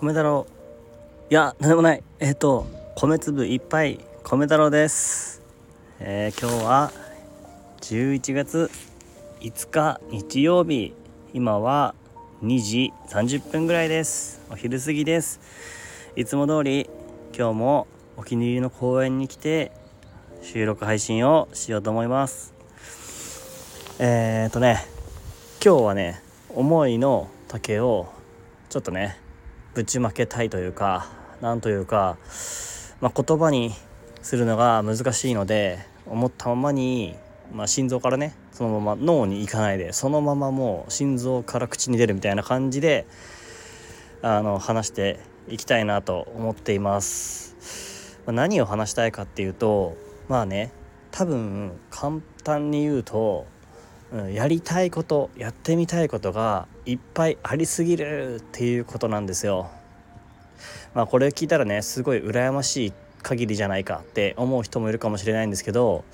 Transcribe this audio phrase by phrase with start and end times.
[0.00, 0.46] 米太郎。
[1.28, 2.04] いや何でもない。
[2.20, 5.42] えっ、と米粒いっぱい米太郎です。
[5.98, 6.92] えー、今日は
[7.80, 8.70] 11月
[9.40, 10.94] 5日日曜日
[11.34, 11.96] 今は
[12.44, 14.40] 2時30分ぐらいです。
[14.52, 15.40] お昼過ぎです。
[16.14, 16.88] いつも通り
[17.36, 19.72] 今日もお気に入りの公園に来て
[20.42, 22.54] 収録配信をしようと思います。
[23.98, 24.86] えーとね
[25.60, 28.06] 今日はね思いの丈を
[28.68, 29.18] ちょっとね
[29.78, 31.06] ぶちまけたいというか
[31.40, 32.18] なんというか、
[33.00, 33.72] まあ、言葉に
[34.22, 37.14] するのが難しいので思ったままに、
[37.52, 43.06] まあ、心臓からねそのまま脳に行かないでそのままもう心臓から口に出るみたいな感じで
[44.20, 48.18] あの話していきたいなと思っています。
[48.26, 49.96] まあ、何を話したいかっていうと
[50.28, 50.72] まあね
[51.12, 53.46] 多分簡単に言うと
[54.10, 59.68] うん、やりたいことやってみたいことがいっぱいありすぎるっていうことなんですよ。
[60.94, 66.04] まあこれ聞いたらねすごい羨ましい限りじゃないかって思う人もいるかもしれないんですけど、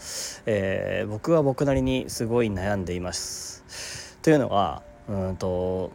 [0.46, 4.18] えー、僕は僕なりにすごい悩んでいます。
[4.22, 5.92] というのはうんと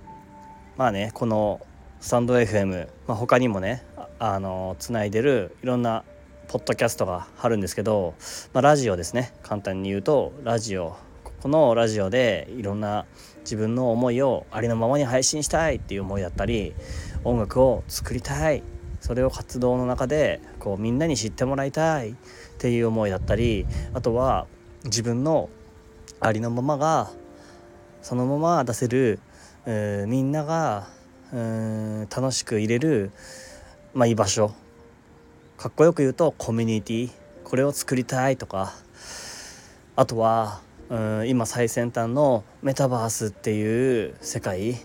[0.77, 1.59] まあねこの
[1.99, 3.83] スタンド FM、まあ、他にもね
[4.17, 6.05] あのつないでるいろんな
[6.47, 8.13] ポッドキャストがあるんですけど、
[8.53, 10.95] まあ、ラジオですね簡単に言うとラジオ
[11.41, 13.05] このラジオでいろんな
[13.41, 16.73] 自分の思いをありのままに配信したいっていう思いだったり
[17.23, 18.63] 音楽を作りたい。
[19.01, 22.15] それを活動の中でこうみんなに知ってもらいたいっ
[22.57, 24.45] ていう思いだったりあとは
[24.83, 25.49] 自分の
[26.19, 27.09] ありのままが
[28.01, 29.19] そのまま出せる、
[30.07, 30.87] みんなが、
[31.31, 33.11] 楽しく入れる、
[33.93, 34.53] まあ、居場所。
[35.57, 37.11] かっこよく言うとコミュニティ。
[37.43, 38.73] これを作りたいとか。
[39.95, 44.75] あとはうん今最先端のメタバースっていう世界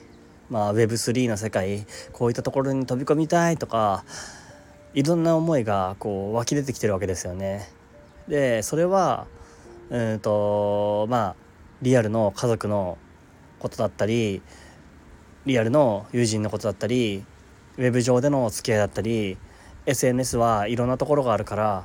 [0.51, 4.05] まあ Web3 の世界こういったところに飛び込みたいとか
[4.93, 7.69] いろんな思いがこう湧き出てきてるわけですよね。
[8.29, 9.27] でそれは
[9.89, 11.37] うんとまあ
[11.81, 12.99] リアルの家族の
[13.59, 14.43] ことだったり
[15.47, 17.25] リアルの友人のことだったり
[17.79, 19.39] ウェブ上でのお付き合いだったり
[19.87, 21.85] SNS はいろんなところがあるから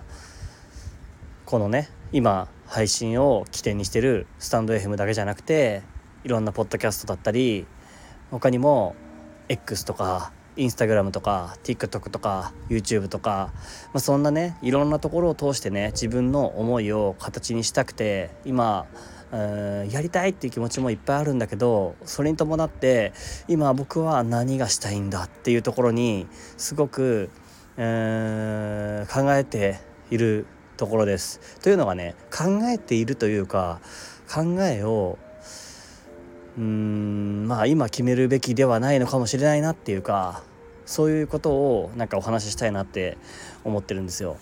[1.45, 5.83] このね今配信を起点にしてるスタンド FM だけじゃなくて
[6.23, 7.67] いろんなポッドキャストだったり
[8.31, 8.95] 他にも
[9.47, 13.51] X とかインスタグラムとか TikTok とか YouTube とか、
[13.93, 18.87] まあ、そんなねいろんなところを通してね自分の思いを形にしたくて今
[19.31, 23.13] やりたいっていう気持ちもいっぱいあるんだけどそれに伴って
[23.47, 26.27] 今僕は何がしたいんだっていうところに
[26.57, 27.29] すごく、
[27.77, 29.79] 考えて
[30.11, 30.45] いる
[30.79, 31.59] ところです。
[31.61, 33.81] というのがね考えているというか
[34.33, 35.17] 考えを
[36.57, 40.41] うーんまあ今決めるべきではないのかもしれないなっていうか
[40.85, 43.17] そういうことをなんかお話ししたいなって
[43.65, 44.37] 思ってるんですよ。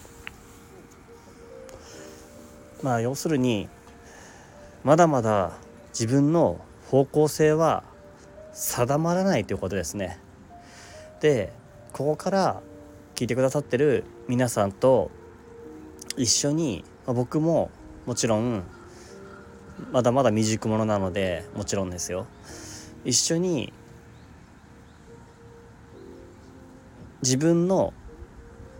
[2.83, 3.67] まあ要するに
[4.83, 5.57] まだまだ
[5.89, 7.83] 自分の方向性は
[8.53, 10.19] 定まらないということですね。
[11.19, 11.51] で
[11.93, 12.61] ここから
[13.15, 15.09] 聞いてくださってる皆さんと
[16.17, 17.69] 一緒に、まあ、僕も
[18.05, 18.63] もちろん
[19.91, 22.25] まだまだ未熟者なのでもちろんですよ。
[23.05, 23.71] 一緒に
[27.21, 27.93] 自分の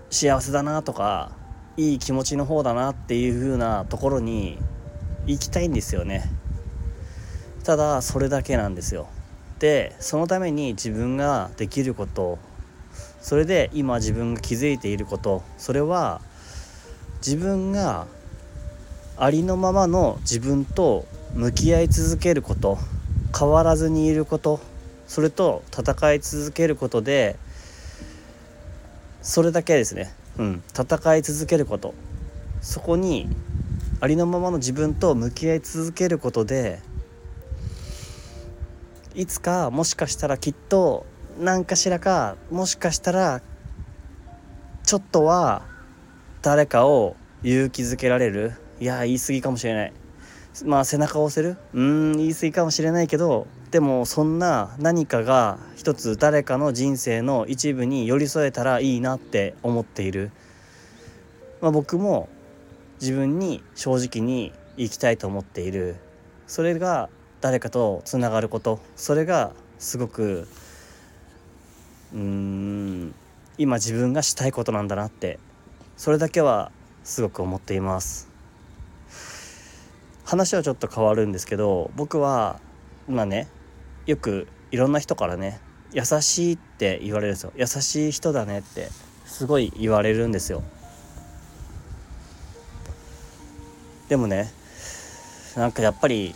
[0.09, 1.31] 幸せだなとか
[1.75, 4.57] いい気持ちの方だなっていう風なところに
[5.27, 6.23] 行きたいんですよね。
[7.63, 9.07] ただそれだけなんですよ。
[9.59, 12.39] でそのために自分ができること
[13.19, 16.21] それで今自分が気づいていることそれは
[17.27, 18.07] 自分が
[19.17, 22.77] ありのままの自分と向き合い続けること
[23.37, 24.61] 変わらずにいること
[25.07, 27.35] それと戦い続けることで
[29.21, 30.13] それだけですね。
[30.37, 30.63] うん。
[30.69, 31.93] 戦い続けること。
[32.61, 33.27] そこに
[33.99, 36.79] ありのままの自分と向き合い続けることで
[39.15, 41.05] いつかもしかしたらきっと
[41.37, 43.41] 何かしらかもしかしたら
[44.85, 45.63] ちょっとは
[46.47, 48.53] 誰かを勇気づけられる？
[48.79, 49.93] いや言い過ぎかもしれない。
[50.65, 51.57] まあ背中を押せる？
[51.73, 60.31] うん言い過ぎかもしれないけどでもそんな何かが一つ誰かの人生の一部に寄り添えたらいいなって思っている、
[61.61, 62.27] まあ、僕も
[62.99, 65.97] 自分に正直に生きたいと思っている。
[66.47, 68.79] それが誰かとつながること。
[68.95, 70.47] それがすごく
[72.13, 73.13] うん
[73.59, 75.39] 今自分がしたいことなんだなって。
[75.97, 76.71] それだけは
[77.07, 78.27] すごく思っています。
[80.25, 82.59] 話はちょっと変わるんですけど僕は
[83.07, 83.47] 今ね
[84.05, 85.61] よくいろんな人からね
[85.93, 87.53] 優しいって言われるんですよ。
[87.55, 88.89] 優しい人だねって
[89.25, 90.63] すごい言われるんですよ。
[94.09, 94.51] でもね
[95.55, 96.35] なんかやっぱり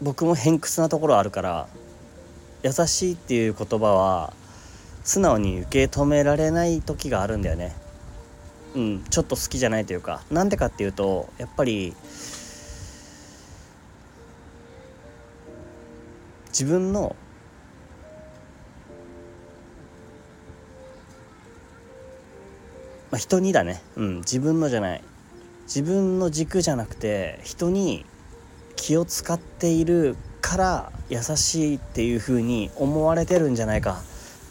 [0.00, 1.68] 僕も偏屈なところあるから
[2.62, 4.32] 優しいっていう言葉は
[5.04, 7.84] 素直に受け止められない時があるんだよね。
[8.76, 11.94] うんちょっと好きじゃないというかなんでかっていうとやっぱり
[16.48, 17.16] 自分の
[23.10, 25.02] まあ、人にだね、うん、自分のじゃない。
[25.66, 28.04] 自分の軸じゃなくて人に
[28.74, 34.02] 気を使っているから優しいっていう風に思われてるんじゃないか。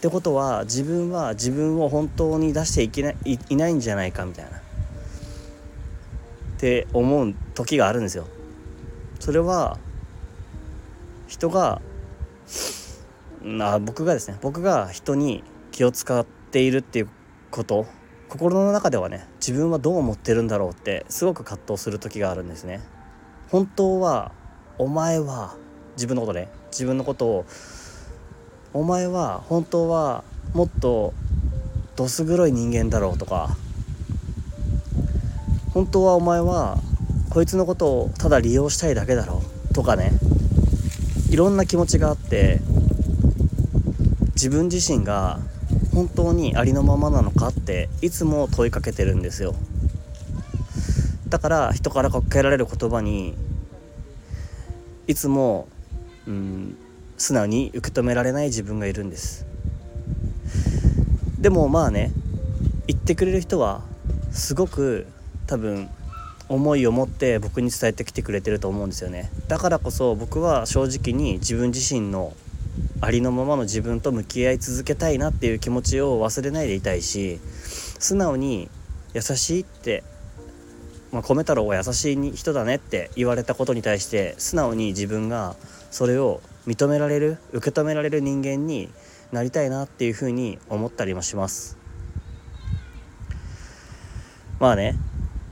[0.06, 4.58] ってことは自分は自分を本当に出していけないいないんじゃないかみたいな。
[4.58, 4.62] っ
[6.60, 8.28] て思う時があるんですよ。
[9.20, 9.80] それは
[11.28, 11.82] 人が
[13.60, 14.38] あ僕がですね。
[14.42, 17.10] 僕が人に気を使っているっていう
[17.50, 17.88] こと。
[18.30, 22.82] 心の中ではね自分はどう思ってるんだろうってすごく葛藤する時があるんですね。
[23.50, 24.34] 本当は
[24.78, 25.56] お前は
[25.96, 27.46] 自分のことね自分のことを
[28.76, 31.14] お前は本当はもっと
[31.96, 33.56] どす黒い人間だろうとか。
[35.74, 36.78] 本当はお前は
[37.30, 39.74] こいつのことをただ利用したいだけだろう。
[39.74, 40.12] とかね。
[41.30, 42.60] いろんな気持ちがあって
[44.34, 45.40] 自分自身が
[45.94, 49.56] 本当にありのままなのかっていつも問いかけてるんですよ。
[51.30, 53.38] だから人からかけられる言葉に
[55.08, 55.70] いつも、
[56.28, 56.78] うん、
[57.18, 59.46] 素直に受け止められない自分がいるんです。
[61.40, 62.12] でもまあね
[62.88, 63.82] 言ってくれる人は
[64.32, 65.08] すごく
[65.48, 65.90] 多分
[66.48, 69.32] 思いを持って僕に伝えてきてくれてると思うんですよね。
[69.48, 72.34] だからこそ僕は正直に自分自身の
[73.02, 77.40] ありのままの自分と向き合い続けたいなっていう気持ちを忘れないでいたいし
[78.00, 78.70] 素直に
[79.14, 80.04] 優しいって、
[81.12, 85.56] まあ、米太郎は優しい人だねって言われたことに対して素直に自分が
[85.92, 88.90] それを認められる受け止められる人間に
[89.32, 91.78] なりたいなっていうふうに思ったりもします。
[94.60, 94.96] まあね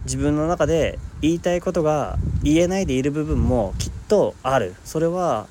[0.05, 4.75] 自分の中で言いたいことが言えないでいる部分もきっとある。
[4.83, 5.47] それは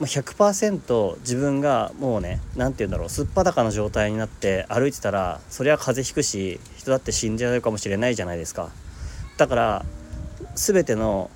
[0.00, 8.70] 100%自分がもうね何て言うんだろうすっぱだかの状態になって歩いてたらそりゃ風邪ひくし人だって死んじゃうかもしれないじゃないですか。
[9.36, 9.84] だから
[10.56, 11.30] 全ての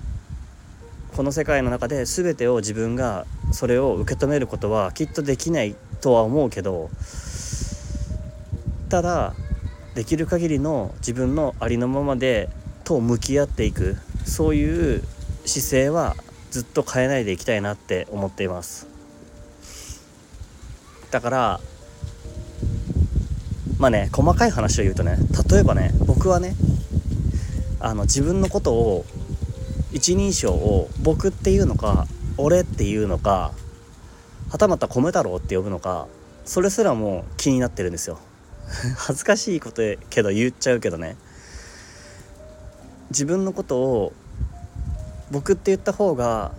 [1.19, 6.89] この世界の中で全てを自分がそれを受け止めることはきっとできないとは思うけど
[8.87, 9.33] ただ
[9.95, 12.47] できる限りの自分のありのままで
[12.85, 15.03] と向き合っていくそういう
[15.43, 16.15] 姿勢は
[16.51, 18.87] ずっと変えないでいきたいなって思っています。
[21.11, 21.59] だから
[23.77, 25.17] まあね細かい話を言うとね
[25.51, 26.55] 例えばね僕はね
[27.81, 29.05] あの自分のことを
[29.91, 32.05] 一人称を僕っていうのか
[32.37, 33.51] 俺っていうのか
[34.49, 36.07] はたまた米太郎って呼ぶのか
[36.45, 38.19] それすらも気になってるんですよ。
[38.97, 41.15] 恥ずかしいことけど言っちゃうけどね。
[43.11, 44.13] 自分のことを
[45.31, 46.53] 僕って言った方が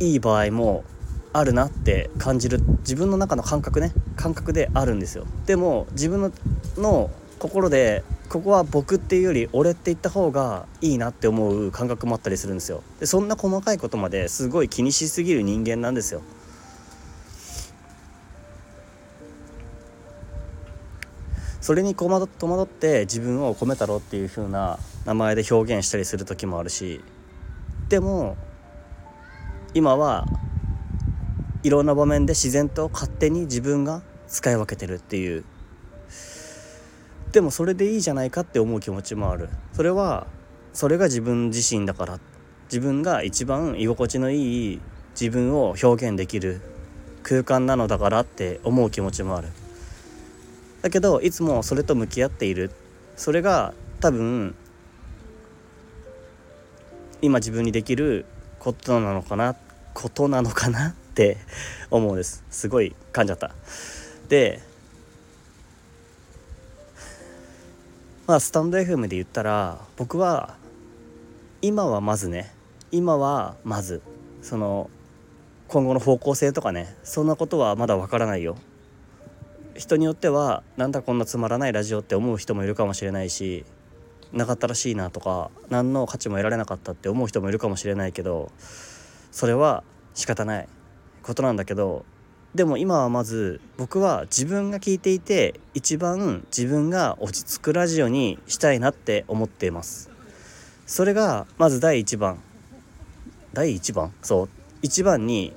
[0.00, 0.84] いい場合も
[1.32, 2.62] あるなって感じる。
[2.80, 3.92] 自分の中の感覚ね。
[4.16, 5.26] 感覚であるんですよ。
[5.46, 6.32] でも自分の
[6.76, 12.82] の心でここは僕っていうより俺って言った方がいいなって思う感覚もあったりするんですよ。
[13.00, 16.22] でそんな細かいことまですごい気にしすぎる人間なんですよ。
[21.60, 27.02] それに戸惑って自分を米太郎っていう風な名前で表現したりする時もあるし
[27.90, 28.38] でも
[29.74, 30.26] 今は
[31.62, 35.44] いろんな場面で自然と勝手に自分が使い分けてるっていう
[37.32, 39.48] でもそれでいいじゃないかって思う気持ちもある。
[39.72, 40.26] それは
[40.72, 42.20] それが自分自身だから。
[42.66, 44.80] 自分が一番居心地のいい
[45.18, 46.60] 自分を表現できる
[47.22, 49.48] 空間なのだからって思う気持ちもある。
[50.82, 52.70] だけどいつもそれと向き合っている。
[53.16, 54.54] それが多分
[57.20, 58.26] 今自分にできる
[58.58, 59.56] ことなのかな
[59.94, 61.38] ことなのかなって
[61.90, 62.44] 思うんです。
[62.50, 63.52] すごい噛んじゃった。
[64.28, 64.60] で
[68.28, 70.54] まあスタンド FM で言ったら僕は
[71.62, 72.52] 今はまずね
[72.92, 74.02] 今はまず
[74.42, 74.90] その
[75.66, 78.58] 今後の方向性とかねそんなことはまだわからないよ。
[79.78, 83.64] 人によってはなんだこんなつまらないラジオって思う人もいるかもしれないし
[84.34, 88.50] なかったらしいなとか何の価値も得られなかったって思う人もいるかもしれないけど
[89.30, 90.68] それは仕方ない
[91.22, 92.04] ことなんだけど
[92.54, 100.10] でも今はまず僕は自分が聞いていて一番自分が落ち着くラジオにしたいなって思っています。
[100.86, 102.42] それがまず第一番。
[103.52, 104.12] 第一番？
[104.22, 104.48] そう。
[104.82, 105.52] 一番に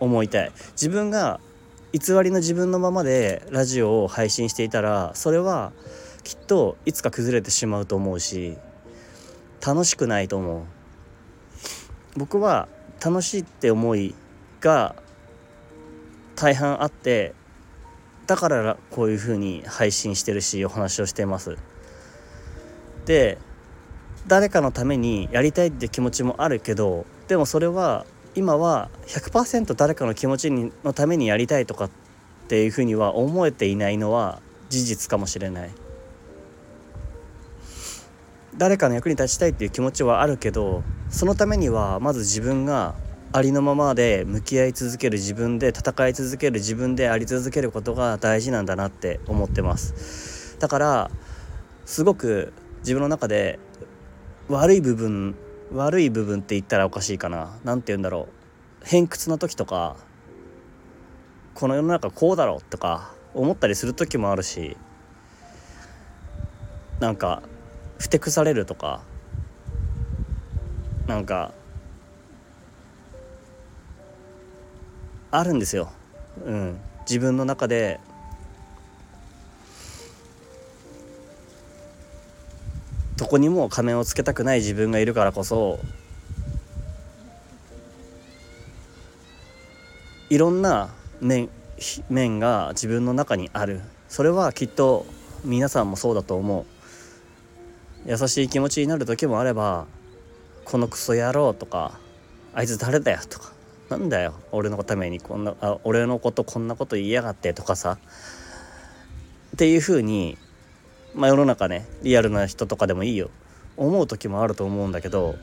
[0.00, 0.52] 思いたい。
[0.72, 1.40] 自分が
[1.92, 5.72] 偽りの自分のままでラジオを配信していたらそれは
[6.24, 8.58] きっといつか崩れてしまうと思うし
[9.64, 12.18] 楽しくないと思う。
[12.18, 12.68] 僕は
[13.02, 14.14] 楽しいって思い
[14.60, 14.96] が
[16.36, 17.34] 大半あって
[18.26, 21.56] だからこういう風に配信してるしお話をしています。
[23.06, 23.38] で
[24.26, 31.90] 誰かのためにやりたいって気持ちもあるけどでもそれは今は100%誰かの気持ちにのためにやりたいとかっ
[32.48, 35.70] ていうふうには思えていないのは事実かもしれない。
[38.56, 42.94] 誰かの役に立ちたいっていう気持ちはあるけどそのためにはまず自分が
[43.32, 50.58] ありのままで向き合い続ける自分で戦い続ける自分であり続けることが大事なんだなって思ってます。
[50.58, 51.10] だから
[51.84, 53.58] すごく自分の中で
[54.48, 55.36] 悪い部分
[55.72, 57.58] 悪い部分って言ったらおかしいかな。
[57.64, 58.28] 何て言うんだろ
[58.82, 58.86] う。
[58.86, 59.96] 偏屈な時とか
[61.54, 64.76] この世の中こうだろうとか思ったりする時もあるし
[67.00, 67.42] なんか
[67.98, 69.02] ふてくされるとか
[71.06, 71.52] なんか
[75.30, 75.90] あるんですよ、
[76.44, 78.00] うん、自分の中で。
[83.16, 85.80] どこにも仮面をつけたくない自分がいるからこそ
[90.28, 90.90] いろんな
[91.20, 91.48] 面
[92.10, 93.80] 面が自分の中にある。
[94.08, 95.06] それはきっと
[95.44, 96.66] 皆さんもそうだと思う。
[98.08, 99.86] 優しい気持ちになる時もあれば
[100.64, 101.98] 「このクソ野郎」とか
[102.54, 103.52] 「あいつ誰だよ」とか
[103.88, 107.98] なんだよ俺のためにこんなあ俺のことこんなこと言いやがってとかさ。
[109.54, 110.36] っていう風に
[111.14, 113.30] まあ世の中ねリアルな人とかでもいいよ。
[113.76, 115.36] 思う時もあると思うんだけど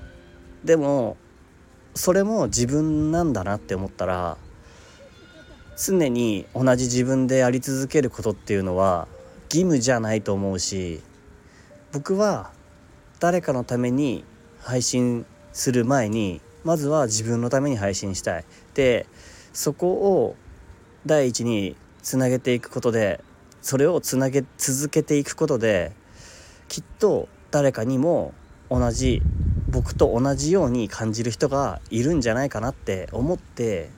[0.63, 1.17] でも
[1.95, 4.37] それも自分なんだなって思ったら
[5.77, 9.07] 常に同じ自分でやり続けることっていうのは
[9.45, 11.01] 義務じゃないと思うし
[11.91, 12.51] 僕は
[13.19, 14.23] 誰かのために
[14.59, 18.45] 配信する前にまずは自分のために配信したい。
[18.73, 19.05] で
[19.53, 20.35] そこを
[21.05, 23.23] 第一につなげていくことで
[23.61, 25.91] それをつなげ続けていくことで
[26.67, 28.33] きっと誰かにも
[28.69, 29.21] 同じ
[29.69, 33.89] 僕と同じように感じる人がいるんじゃないかなって思って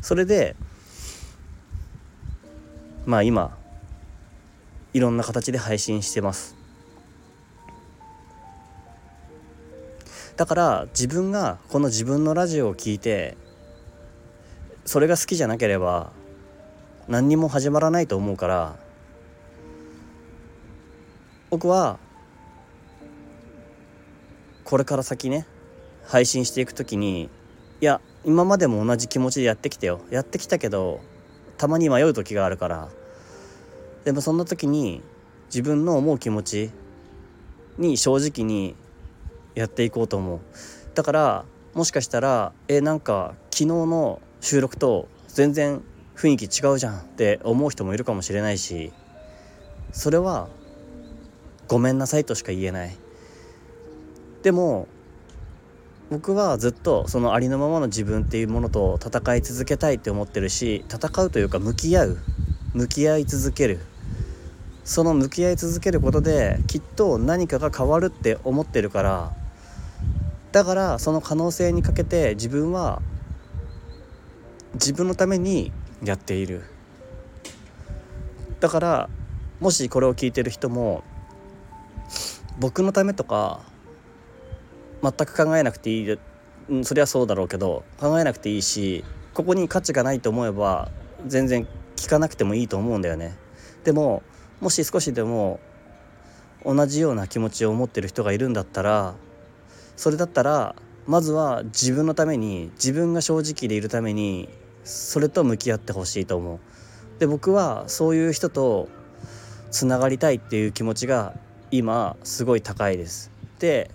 [0.00, 0.56] それで
[3.06, 3.56] まあ今
[4.92, 6.57] いろんな形で配信してます。
[10.38, 13.36] だから自分がこの自分のラジオを聴いて
[14.84, 16.12] それが好きじゃなければ
[17.08, 18.76] 何にも始まらないと思うから
[21.50, 21.98] 僕は
[24.62, 25.44] これから先ね
[26.06, 27.30] 配信していく時に
[27.80, 30.00] いや今までも同じ気持ちでやってきてよ。
[30.10, 31.00] やってきたけど
[31.56, 32.88] たまに迷う時があるから。
[34.04, 35.02] でもそんな時に
[35.46, 36.70] 自分の思う気持ち
[37.76, 38.76] に正直に
[39.58, 40.40] やっていこうと思う。
[40.94, 45.82] だからもしかしたらえなんか昨日の収録と全然
[46.16, 48.92] 雰囲気違うじゃんって思う人もいるかもしれないし
[49.92, 50.48] それは
[51.68, 52.96] ごめんなさいとしか言えない。
[54.42, 54.88] でも
[56.10, 62.18] 僕はずっとそのありのままの自分っていうものと戦い続けたいって思ってるし戦うというか向き合う。
[62.74, 63.80] 向き合い続ける。
[64.84, 69.32] その向き合い続けることできっと何かが変わるって思ってるから
[70.52, 73.02] だからその可能性にかけて自分は
[74.74, 76.64] 自分のためにやっている。
[78.60, 79.08] だから
[79.60, 81.04] もしこれを聞いてる人も
[82.58, 83.60] 僕のためとか
[85.02, 86.18] 全く考えなくていい。
[86.82, 89.02] そりゃそうだろうけど考えなくていいし
[89.32, 90.90] ここに価値がないと思えば
[91.26, 93.36] 全然聞かなくてもいいと思うんだよね。
[93.84, 94.22] でも
[94.60, 95.60] もし少しでも
[96.64, 99.14] 同じような気持ちを持ってる人がいるんだったら
[99.98, 100.76] それだったら
[101.08, 104.48] まずは自分のために自分が正直でいるために
[104.84, 106.60] それと向き合ってほしいと思う。
[107.18, 108.88] で僕はそういう人と
[109.72, 111.34] つながりたいっていう気持ちが
[111.72, 113.32] 今すごい高いです。
[113.58, 113.90] で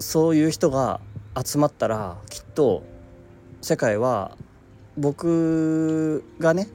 [0.00, 1.00] そういう人が
[1.40, 2.82] 集まったらきっと
[3.62, 4.36] 世界は
[4.98, 6.66] 僕がね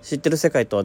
[0.00, 0.84] 知ってる世界とは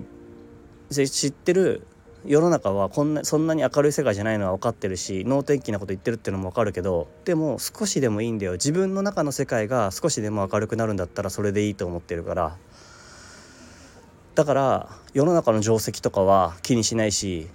[0.89, 1.87] 知ってる
[2.25, 8.53] 世の中はこんなそんなに明るい世界じゃないのは分かってるし能天気なこと言ってるっていうのも分かるけどでも少しでもいいんだよ。
[8.53, 12.57] 自分の中の世界が少しでも明るくなるんだったらそれでいいと思ってるから。
[14.35, 17.49] だから世の中の定石とかは気にしないし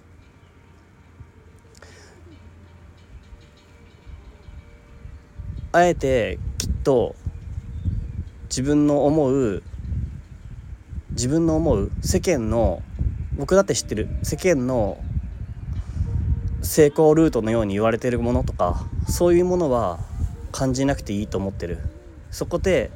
[5.72, 7.16] あえてきっと
[8.44, 9.62] 自分の思う
[11.10, 12.82] 自分の思う世間の
[13.38, 14.08] 僕だって知ってる。
[14.22, 15.00] 世間の
[16.62, 20.00] 成功ルートのように言われてるものとかそういうものは
[20.50, 21.78] 感じなくていいと思ってる。
[22.30, 22.90] そこで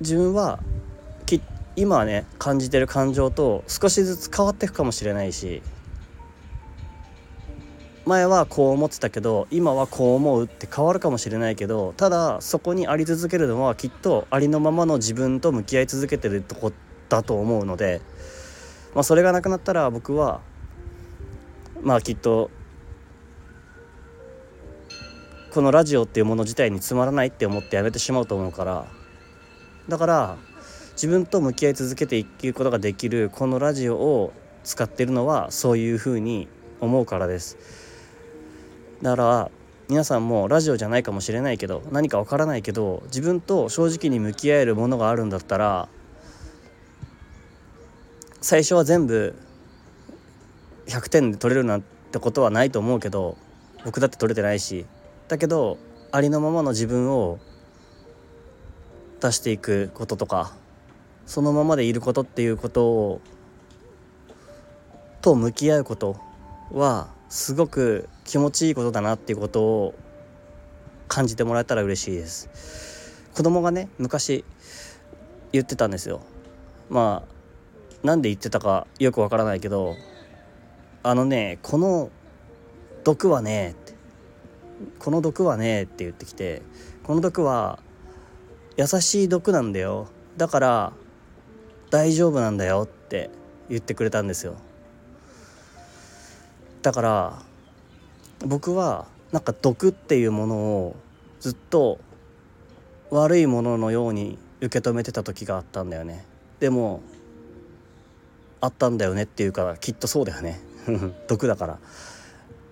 [0.00, 0.58] 自分は
[1.26, 1.42] き
[1.76, 5.62] 今はね感じてる感情と少しずつ変わっていくかもしれないし
[8.10, 16.72] 前はこう思ってたけど今はこう思うって変わるかもしれないけどただそこにあり続けるのはきっとありのままの自分と向き合い続けてるとこ
[17.08, 18.00] だと思うので、
[18.94, 20.40] まあ、それがなくなったら僕は
[21.82, 22.50] まあきっと
[25.52, 28.86] このラジオっていうもの自体につまらないって思ってやめてしまうと思うから
[29.88, 30.36] だから
[30.94, 34.32] 自分と向き合い続けていくことができるこのラジオを
[34.64, 36.48] 使ってるのはそういうふうに
[36.80, 37.89] 思うからです。
[39.02, 39.50] だから
[39.88, 45.88] 皆さんもラジオじゃないかもしれないけど何かわからないけど自分と正直に向き合えるものがあるんだったら
[48.40, 49.34] 最初は全部
[50.86, 53.36] 100点で取れるなんてことはないと思うけど
[53.84, 54.86] 僕だって取れてないし
[55.28, 55.78] だけど
[56.12, 57.38] ありのままの自分を
[59.20, 60.52] 出していくこととか
[61.26, 63.20] そのままでいることっていうことを
[65.20, 66.16] と向き合うこと
[66.72, 69.94] はすごく気持ちいいことだなっていうことを
[71.08, 73.28] 感じてもらえたら嬉しいです。
[73.34, 74.44] 子供がね昔
[75.50, 76.20] 言ってたんですよ。
[76.90, 79.96] まあなんで言ってたかよくわからないけど
[81.02, 82.12] あのねこの
[83.02, 83.74] 毒はね
[85.00, 86.62] この毒はねって言ってきて
[87.02, 87.80] この毒は
[88.76, 90.06] 優しい毒なんだよ。
[90.36, 90.92] だから
[91.90, 93.28] 大丈夫なんだよって
[93.68, 94.54] 言ってくれたんですよ。
[96.82, 97.49] だから
[98.44, 100.96] 僕はなんか毒っていうものを
[101.40, 101.98] ずっと
[103.10, 106.24] 悪いもののように受け止めてた時があったんだよね。
[106.58, 107.02] でも
[108.60, 110.60] あったんだよねっていうかきっとそうだよね。
[111.28, 111.78] 毒だから。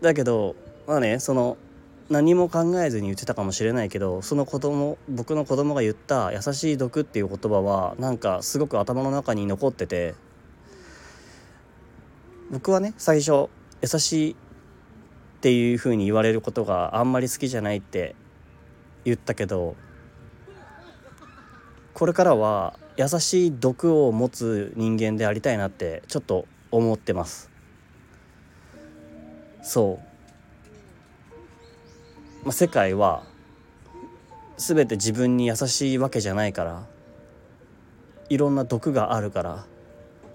[0.01, 0.55] だけど
[0.87, 1.57] まあねその
[2.09, 10.15] 何も考えずに言ってたかもしれないけどその子供僕の子供が言った「優しい毒」っていう言葉はなんかすごく頭の中に残ってて。
[12.51, 13.49] 僕はね最初
[13.83, 14.37] 優しい
[15.39, 18.17] っていう風に言われることがあんまり好きじゃないって
[19.05, 19.77] 言ったけど
[21.95, 27.51] これからは優しい毒を持つ人間でありたいなってちょっと思ってます。
[29.63, 30.01] そ
[32.43, 33.23] う、まあ、世界は
[34.57, 36.87] 全て自分に優しいわけじゃないから
[38.29, 39.67] いろんな毒があるから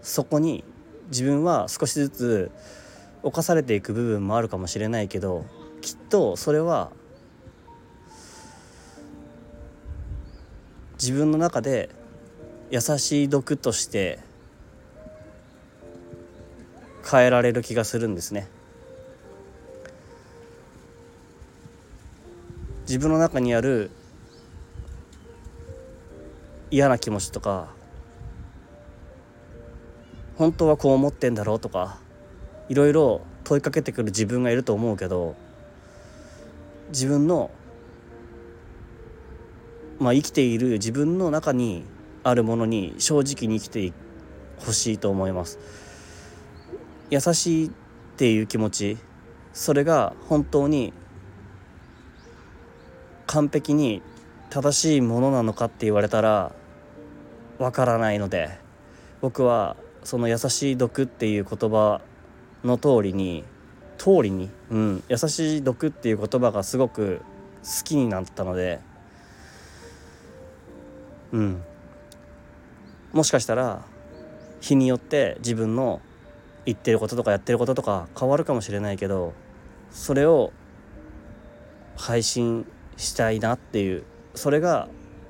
[0.02, 0.64] そこに
[1.10, 2.52] 自分は少しずつ
[3.24, 5.46] 侵されていく部分もあるかもしれないけど
[5.82, 6.92] きっとそれは
[10.94, 11.90] 自分の中で
[12.70, 14.20] 優しい毒として
[17.10, 18.48] 変えられる気がするんですね。
[22.84, 23.92] 自分の中にある
[26.70, 27.68] 嫌な気持ちとか
[30.38, 31.98] 本当はこう思ってんだろうとか
[32.70, 35.36] いろいろ問いかけてくる自分がいると思うけど
[36.90, 37.52] 自分の
[40.00, 41.84] まあ生きている自分の中に
[42.24, 43.94] あるものに正直に生きて
[44.58, 45.60] ほしいと思います。
[47.10, 47.72] 優しいっ
[48.18, 48.98] ていう気持ち。
[49.54, 50.94] それが本当に
[53.28, 54.02] 完璧に
[54.50, 56.54] 正しいものなのかって言われたら
[57.60, 58.50] わからないので
[59.22, 62.02] 僕はその優しい毒っていう言葉
[62.64, 63.44] の通りに
[63.98, 67.22] 通りに、うん、優しい毒っていう言葉がすごく
[67.64, 68.80] 好きになったので。
[71.32, 71.64] うん。
[73.14, 73.86] もしかしたら
[74.60, 76.02] 日によって自分の
[76.66, 79.34] 言ってることとかやってることとか変わるかもしれないけど
[79.92, 80.52] それを
[81.96, 82.66] 配信
[82.98, 84.88] したいなっていうそれが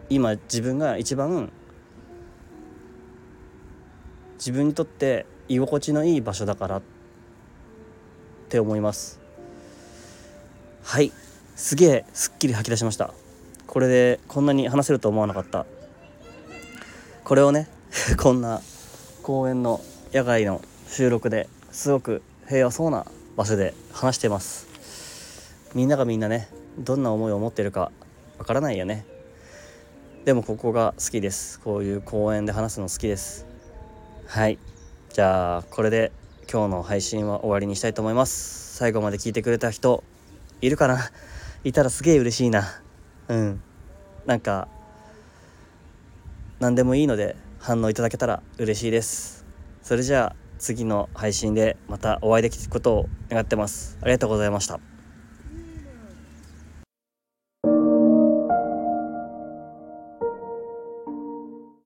[0.09, 1.51] 今自分が一番
[4.35, 6.81] 自分にとって居心地のいい場所だからっ
[8.53, 9.19] って思います。
[10.83, 11.11] はい。
[11.55, 13.11] すげえすっきり吐き出しました。
[13.65, 15.65] これでこんなに話せると思わなかった。
[17.23, 17.67] これをね
[18.21, 18.61] こんな
[19.23, 19.81] 公園の
[20.13, 24.67] 野外の収録ですごく平和そうな場所で話してます。
[25.73, 27.91] みんながみんなねどんな思いを持ってるか
[28.37, 29.03] わからないよね。
[30.25, 31.59] でもここが好きです。
[31.59, 33.47] こういう公園で話すの好きです。
[34.27, 34.59] はい。
[35.11, 36.11] じゃあこれで
[36.51, 38.75] 今日の配信は終わりにしたいと思います。
[38.77, 40.03] 最後まで聞いてくれた人
[40.61, 40.99] いるかな？
[41.63, 42.63] いたらすげえ嬉しいな。
[43.27, 43.61] うん。
[44.25, 44.67] なんか
[46.59, 49.45] 何でもいいので反応いただけたら嬉しいです。
[49.81, 53.97] それじゃあ次の配信でまたお会いできることを願ってます。
[54.01, 54.79] ありがとうございました。